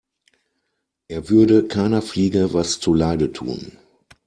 [1.09, 3.77] Er würde keiner Fliege was zu Leide tun.